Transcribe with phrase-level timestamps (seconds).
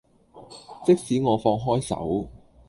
[0.83, 2.27] 即使我放開手